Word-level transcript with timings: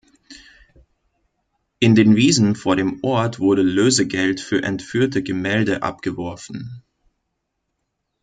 In 1.77 1.93
den 1.93 2.15
Wiesen 2.15 2.55
vor 2.55 2.75
dem 2.75 3.03
Ort 3.03 3.39
wurde 3.39 3.61
Lösegeld 3.61 4.41
für 4.41 4.63
entführte 4.63 5.21
Gemälde 5.21 5.83
abgeworfen. 5.83 6.81